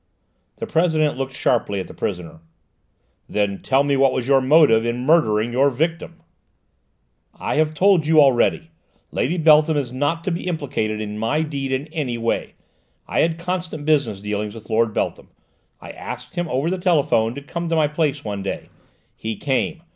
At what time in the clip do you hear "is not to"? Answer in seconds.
9.77-10.31